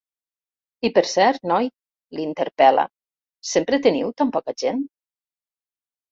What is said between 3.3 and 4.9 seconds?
sempre teniu tan poca gent?